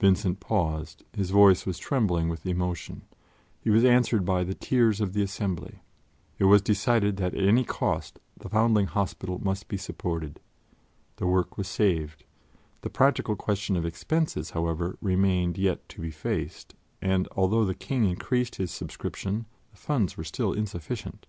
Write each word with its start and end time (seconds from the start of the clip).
Vincent 0.00 0.40
paused; 0.40 1.04
his 1.12 1.28
voice 1.28 1.66
was 1.66 1.76
trembling 1.78 2.30
with 2.30 2.46
emotion; 2.46 3.02
he 3.60 3.68
was 3.68 3.84
answered 3.84 4.24
by 4.24 4.42
the 4.42 4.54
tears 4.54 5.02
of 5.02 5.12
the 5.12 5.20
assembly. 5.22 5.82
It 6.38 6.44
was 6.44 6.62
decided 6.62 7.18
that 7.18 7.34
at 7.34 7.46
any 7.46 7.62
cost 7.62 8.18
the 8.38 8.48
Foundling 8.48 8.86
Hospital 8.86 9.38
must 9.38 9.68
be 9.68 9.76
supported. 9.76 10.40
The 11.16 11.26
work 11.26 11.58
was 11.58 11.68
saved. 11.68 12.24
The 12.80 12.88
practical 12.88 13.36
question 13.36 13.76
of 13.76 13.84
expenses, 13.84 14.52
however, 14.52 14.96
remained 15.02 15.58
yet 15.58 15.86
to 15.90 16.00
be 16.00 16.10
faced, 16.10 16.74
and 17.02 17.28
although 17.36 17.66
the 17.66 17.74
King 17.74 18.06
increased 18.08 18.54
his 18.56 18.70
subscription, 18.70 19.44
the 19.72 19.76
funds 19.76 20.16
were 20.16 20.24
still 20.24 20.54
insufficient. 20.54 21.26